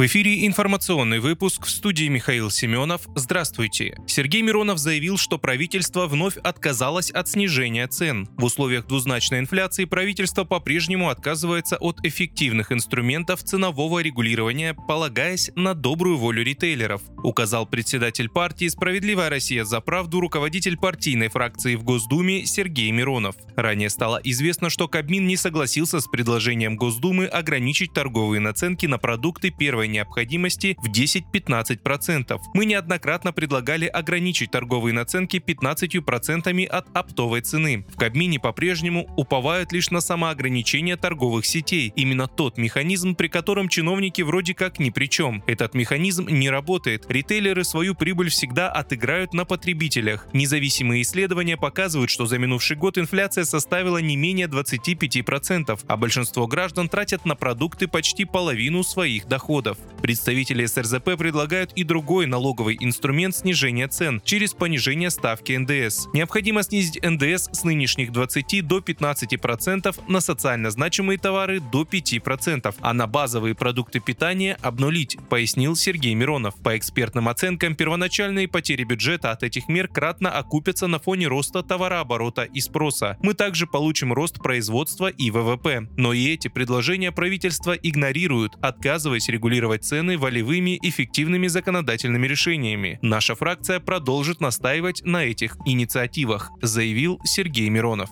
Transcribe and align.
В 0.00 0.06
эфире 0.06 0.46
информационный 0.46 1.18
выпуск 1.18 1.66
в 1.66 1.70
студии 1.70 2.08
Михаил 2.08 2.50
Семенов. 2.50 3.02
Здравствуйте. 3.16 3.98
Сергей 4.06 4.40
Миронов 4.40 4.78
заявил, 4.78 5.18
что 5.18 5.36
правительство 5.36 6.06
вновь 6.06 6.38
отказалось 6.38 7.10
от 7.10 7.28
снижения 7.28 7.86
цен. 7.86 8.26
В 8.38 8.44
условиях 8.44 8.86
двузначной 8.86 9.40
инфляции 9.40 9.84
правительство 9.84 10.44
по-прежнему 10.44 11.10
отказывается 11.10 11.76
от 11.76 12.02
эффективных 12.02 12.72
инструментов 12.72 13.42
ценового 13.42 13.98
регулирования, 13.98 14.72
полагаясь 14.72 15.50
на 15.54 15.74
добрую 15.74 16.16
волю 16.16 16.44
ритейлеров, 16.44 17.02
указал 17.22 17.66
председатель 17.66 18.30
партии 18.30 18.68
«Справедливая 18.68 19.28
Россия 19.28 19.64
за 19.64 19.82
правду» 19.82 20.20
руководитель 20.20 20.78
партийной 20.78 21.28
фракции 21.28 21.74
в 21.74 21.84
Госдуме 21.84 22.46
Сергей 22.46 22.90
Миронов. 22.90 23.36
Ранее 23.54 23.90
стало 23.90 24.18
известно, 24.24 24.70
что 24.70 24.88
Кабмин 24.88 25.26
не 25.26 25.36
согласился 25.36 26.00
с 26.00 26.06
предложением 26.06 26.76
Госдумы 26.76 27.26
ограничить 27.26 27.92
торговые 27.92 28.40
наценки 28.40 28.86
на 28.86 28.96
продукты 28.96 29.50
первой 29.50 29.89
необходимости 29.90 30.76
в 30.80 30.90
10-15%. 30.90 32.40
Мы 32.54 32.64
неоднократно 32.64 33.32
предлагали 33.32 33.86
ограничить 33.86 34.50
торговые 34.50 34.94
наценки 34.94 35.36
15% 35.36 36.64
от 36.64 36.96
оптовой 36.96 37.40
цены. 37.40 37.84
В 37.88 37.96
Кабмине 37.96 38.38
по-прежнему 38.38 39.08
уповают 39.16 39.72
лишь 39.72 39.90
на 39.90 40.00
самоограничение 40.00 40.96
торговых 40.96 41.46
сетей. 41.46 41.92
Именно 41.96 42.28
тот 42.28 42.58
механизм, 42.58 43.14
при 43.14 43.28
котором 43.28 43.68
чиновники 43.68 44.22
вроде 44.22 44.54
как 44.54 44.78
ни 44.78 44.90
при 44.90 45.06
чем. 45.06 45.42
Этот 45.46 45.74
механизм 45.74 46.26
не 46.28 46.50
работает. 46.50 47.04
Ритейлеры 47.08 47.64
свою 47.64 47.94
прибыль 47.94 48.30
всегда 48.30 48.70
отыграют 48.70 49.34
на 49.34 49.44
потребителях. 49.44 50.26
Независимые 50.32 51.02
исследования 51.02 51.56
показывают, 51.56 52.10
что 52.10 52.26
за 52.26 52.38
минувший 52.38 52.76
год 52.76 52.98
инфляция 52.98 53.44
составила 53.44 53.98
не 53.98 54.16
менее 54.16 54.46
25%, 54.46 55.80
а 55.86 55.96
большинство 55.96 56.46
граждан 56.46 56.88
тратят 56.88 57.24
на 57.24 57.34
продукты 57.34 57.88
почти 57.88 58.24
половину 58.24 58.82
своих 58.82 59.26
доходов. 59.26 59.78
Представители 60.02 60.64
СРЗП 60.64 61.16
предлагают 61.18 61.72
и 61.74 61.84
другой 61.84 62.26
налоговый 62.26 62.76
инструмент 62.80 63.36
снижения 63.36 63.86
цен 63.88 64.20
через 64.24 64.54
понижение 64.54 65.10
ставки 65.10 65.52
НДС. 65.52 66.06
Необходимо 66.14 66.62
снизить 66.62 66.98
НДС 67.02 67.48
с 67.52 67.64
нынешних 67.64 68.12
20 68.12 68.66
до 68.66 68.78
15% 68.78 69.94
на 70.08 70.20
социально 70.20 70.70
значимые 70.70 71.18
товары 71.18 71.60
до 71.60 71.82
5%, 71.82 72.74
а 72.80 72.92
на 72.94 73.06
базовые 73.06 73.54
продукты 73.54 74.00
питания 74.00 74.56
обнулить, 74.62 75.18
пояснил 75.28 75.76
Сергей 75.76 76.14
Миронов. 76.14 76.54
По 76.62 76.76
экспертным 76.76 77.28
оценкам, 77.28 77.74
первоначальные 77.74 78.48
потери 78.48 78.84
бюджета 78.84 79.30
от 79.32 79.42
этих 79.42 79.68
мер 79.68 79.88
кратно 79.88 80.30
окупятся 80.30 80.86
на 80.86 80.98
фоне 80.98 81.26
роста 81.26 81.62
товарооборота 81.62 82.44
и 82.44 82.60
спроса. 82.60 83.18
Мы 83.22 83.34
также 83.34 83.66
получим 83.66 84.12
рост 84.12 84.38
производства 84.42 85.08
и 85.08 85.30
ВВП. 85.30 85.88
Но 85.96 86.12
и 86.12 86.28
эти 86.28 86.48
предложения 86.48 87.12
правительства 87.12 87.72
игнорируют, 87.72 88.56
отказываясь 88.62 89.28
регулировать 89.28 89.69
цены 89.78 90.18
волевыми 90.18 90.78
эффективными 90.82 91.46
законодательными 91.46 92.26
решениями. 92.26 92.98
Наша 93.02 93.34
фракция 93.34 93.80
продолжит 93.80 94.40
настаивать 94.40 95.02
на 95.04 95.24
этих 95.24 95.56
инициативах, 95.66 96.50
заявил 96.62 97.20
Сергей 97.24 97.68
Миронов. 97.68 98.10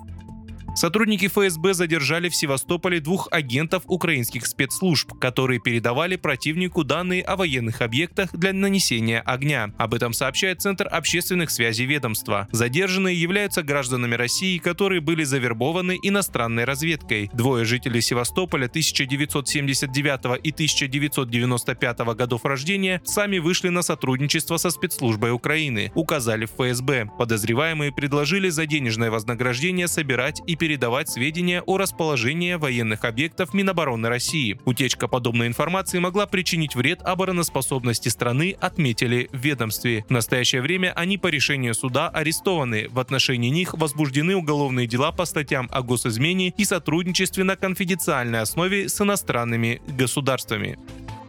Сотрудники 0.79 1.27
ФСБ 1.27 1.75
задержали 1.75 2.29
в 2.29 2.37
Севастополе 2.37 3.01
двух 3.01 3.27
агентов 3.33 3.83
украинских 3.87 4.47
спецслужб, 4.47 5.13
которые 5.19 5.59
передавали 5.59 6.15
противнику 6.15 6.85
данные 6.85 7.25
о 7.25 7.35
военных 7.35 7.83
объектах 7.83 8.31
для 8.33 8.53
нанесения 8.53 9.21
огня. 9.21 9.73
Об 9.77 9.95
этом 9.95 10.13
сообщает 10.13 10.63
Центр 10.63 10.87
общественных 10.89 11.51
связей 11.51 11.85
ведомства. 11.85 12.47
Задержанные 12.53 13.21
являются 13.21 13.65
гражданами 13.65 14.15
России, 14.15 14.59
которые 14.59 15.01
были 15.01 15.25
завербованы 15.25 15.99
иностранной 16.01 16.63
разведкой. 16.63 17.29
Двое 17.33 17.65
жителей 17.65 18.01
Севастополя 18.01 18.67
1979 18.67 20.41
и 20.45 20.53
1995 20.53 21.99
годов 22.15 22.45
рождения 22.45 23.03
сами 23.05 23.39
вышли 23.39 23.71
на 23.71 23.83
сотрудничество 23.83 24.59
со 24.59 24.71
спецслужбой 24.71 25.33
Украины, 25.33 25.91
указали 25.97 26.45
в 26.45 26.53
ФСБ. 26.53 27.11
Подозреваемые 27.19 27.91
предложили 27.91 28.49
за 28.49 28.67
денежное 28.67 29.11
вознаграждение 29.11 29.89
собирать 29.89 30.41
и 30.47 30.55
передавать 30.55 30.68
передавать 30.69 31.09
сведения 31.09 31.63
о 31.63 31.79
расположении 31.79 32.53
военных 32.53 33.07
объектов 33.07 33.55
Минобороны 33.55 34.11
России. 34.11 34.61
Утечка 34.67 35.09
подобной 35.09 35.47
информации 35.47 35.99
могла 35.99 36.27
причинить 36.27 36.77
вред 36.77 37.01
обороноспособности 37.03 38.11
страны, 38.11 38.55
отметили 38.61 39.31
в 39.33 39.39
ведомстве. 39.39 40.05
В 40.07 40.11
настоящее 40.11 40.61
время 40.61 40.93
они 40.95 41.17
по 41.17 41.29
решению 41.29 41.73
суда 41.73 42.11
арестованы. 42.11 42.89
В 42.91 42.99
отношении 42.99 43.49
них 43.49 43.73
возбуждены 43.73 44.37
уголовные 44.37 44.87
дела 44.87 45.11
по 45.11 45.25
статьям 45.25 45.71
о 45.73 45.81
госизмене 45.81 46.51
и 46.51 46.67
сотрудничестве 46.67 47.45
на 47.45 47.57
конфиденциальной 47.57 48.43
основе 48.43 48.91
с 48.91 49.01
иностранными 49.01 49.81
государствами. 49.87 50.77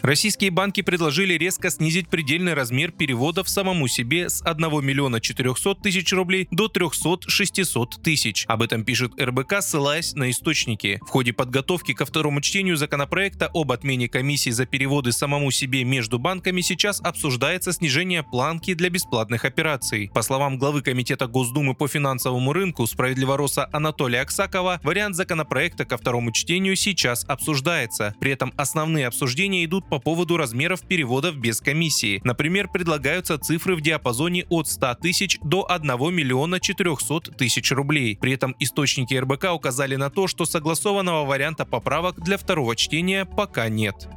Российские 0.01 0.49
банки 0.49 0.81
предложили 0.81 1.33
резко 1.33 1.69
снизить 1.69 2.07
предельный 2.07 2.53
размер 2.53 2.91
переводов 2.91 3.49
самому 3.49 3.87
себе 3.89 4.29
с 4.29 4.41
1 4.41 4.85
миллиона 4.85 5.19
400 5.19 5.75
тысяч 5.75 6.13
рублей 6.13 6.47
до 6.51 6.67
300-600 6.67 8.01
тысяч. 8.01 8.45
Об 8.47 8.61
этом 8.61 8.85
пишет 8.85 9.11
РБК, 9.19 9.61
ссылаясь 9.61 10.13
на 10.15 10.31
источники. 10.31 10.99
В 11.05 11.09
ходе 11.09 11.33
подготовки 11.33 11.93
ко 11.93 12.05
второму 12.05 12.39
чтению 12.39 12.77
законопроекта 12.77 13.51
об 13.53 13.73
отмене 13.73 14.07
комиссии 14.07 14.51
за 14.51 14.65
переводы 14.65 15.11
самому 15.11 15.51
себе 15.51 15.83
между 15.83 16.17
банками 16.17 16.61
сейчас 16.61 17.01
обсуждается 17.01 17.73
снижение 17.73 18.23
планки 18.23 18.73
для 18.73 18.89
бесплатных 18.89 19.43
операций. 19.43 20.09
По 20.13 20.21
словам 20.21 20.57
главы 20.57 20.81
Комитета 20.81 21.27
Госдумы 21.27 21.75
по 21.75 21.89
финансовому 21.89 22.53
рынку 22.53 22.87
справедливороса 22.87 23.67
Анатолия 23.73 24.21
Аксакова, 24.21 24.79
вариант 24.83 25.17
законопроекта 25.17 25.83
ко 25.83 25.97
второму 25.97 26.31
чтению 26.31 26.77
сейчас 26.77 27.25
обсуждается. 27.27 28.15
При 28.21 28.31
этом 28.31 28.53
основные 28.55 29.05
обсуждения 29.05 29.65
идут 29.65 29.88
по 29.89 29.99
поводу 29.99 30.37
размеров 30.37 30.81
переводов 30.81 31.35
без 31.37 31.61
комиссии. 31.61 32.21
Например, 32.23 32.67
предлагаются 32.69 33.37
цифры 33.37 33.75
в 33.75 33.81
диапазоне 33.81 34.45
от 34.49 34.67
100 34.67 34.95
тысяч 35.01 35.39
до 35.43 35.69
1 35.69 36.13
миллиона 36.13 36.59
400 36.59 37.31
тысяч 37.31 37.71
рублей. 37.71 38.17
При 38.19 38.33
этом 38.33 38.55
источники 38.59 39.15
РБК 39.15 39.53
указали 39.53 39.95
на 39.95 40.09
то, 40.09 40.27
что 40.27 40.45
согласованного 40.45 41.25
варианта 41.25 41.65
поправок 41.65 42.21
для 42.21 42.37
второго 42.37 42.75
чтения 42.75 43.25
пока 43.25 43.69
нет. 43.69 44.07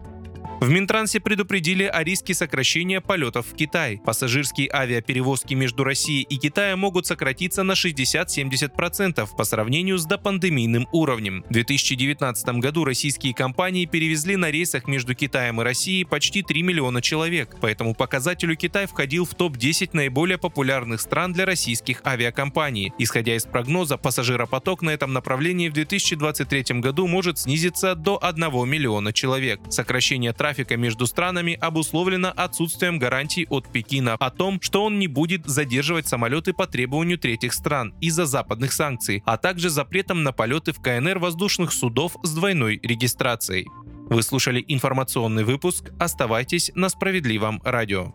В 0.63 0.69
Минтрансе 0.69 1.19
предупредили 1.19 1.83
о 1.83 2.05
риске 2.05 2.35
сокращения 2.35 3.01
полетов 3.01 3.49
в 3.49 3.57
Китай. 3.57 4.01
Пассажирские 4.05 4.71
авиаперевозки 4.73 5.55
между 5.55 5.83
Россией 5.83 6.23
и 6.23 6.37
Китаем 6.37 6.79
могут 6.79 7.05
сократиться 7.05 7.65
на 7.65 7.73
60-70% 7.73 9.29
по 9.37 9.43
сравнению 9.43 9.99
с 9.99 10.05
допандемийным 10.05 10.87
уровнем. 10.93 11.45
В 11.49 11.53
2019 11.53 12.61
году 12.61 12.85
российские 12.85 13.35
компании 13.35 13.87
перевезли 13.87 14.37
на 14.37 14.53
рейсах 14.53 14.87
между 14.87 15.17
Китаем 15.17 15.61
и 15.61 15.65
Россией 15.65 16.05
почти 16.05 16.45
3 16.45 16.63
миллиона 16.63 17.03
человек. 17.03 17.59
По 17.59 17.67
этому 17.67 17.97
показателю 17.97 18.55
Китай 18.55 18.87
входил 18.87 19.25
в 19.25 19.35
топ-10 19.35 19.91
наиболее 19.95 20.39
популярных 20.39 21.01
стран 21.01 21.33
для 21.33 21.45
российских 21.45 22.03
авиакомпаний. 22.07 22.93
Исходя 22.99 23.35
из 23.35 23.47
прогноза, 23.47 23.97
пассажиропоток 23.97 24.83
на 24.83 24.91
этом 24.91 25.13
направлении 25.13 25.69
в 25.69 25.73
2023 25.73 26.79
году 26.79 27.09
может 27.09 27.41
снизиться 27.41 27.97
до 27.97 28.25
1 28.25 28.47
миллиона 28.69 29.13
человек. 29.13 29.59
Сокращение 29.69 30.33
трафика 30.33 30.52
трафика 30.53 30.77
между 30.77 31.07
странами 31.07 31.57
обусловлено 31.59 32.31
отсутствием 32.37 32.99
гарантий 32.99 33.47
от 33.49 33.73
Пекина 33.73 34.17
о 34.21 34.31
том, 34.31 34.61
что 34.61 34.85
он 34.85 34.99
не 34.99 35.07
будет 35.07 35.47
задерживать 35.47 36.07
самолеты 36.07 36.53
по 36.53 36.67
требованию 36.67 37.17
третьих 37.17 37.55
стран 37.55 37.95
из-за 38.03 38.27
западных 38.27 38.75
санкций, 38.75 39.23
а 39.25 39.39
также 39.39 39.71
запретом 39.71 40.25
на 40.25 40.33
полеты 40.33 40.73
в 40.73 40.83
КНР 40.83 41.21
воздушных 41.21 41.73
судов 41.73 42.19
с 42.23 42.35
двойной 42.35 42.79
регистрацией. 42.83 43.67
Вы 44.11 44.23
слушали 44.23 44.63
информационный 44.69 45.45
выпуск. 45.45 45.91
Оставайтесь 45.99 46.71
на 46.75 46.91
справедливом 46.91 47.63
радио. 47.65 48.13